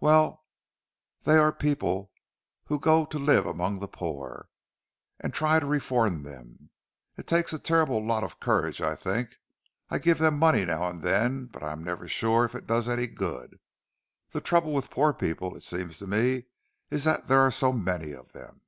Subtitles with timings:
[0.00, 0.42] "Well,
[1.24, 2.10] they are people
[2.68, 4.48] who go to live among the poor,
[5.20, 6.70] and try to reform them.
[7.18, 9.36] It takes a terrible lot of courage, I think.
[9.90, 12.88] I give them money now and then, but I am never sure if it does
[12.88, 13.58] any good.
[14.30, 16.46] The trouble with poor people, it seems to me,
[16.88, 18.62] is that there are so many of them."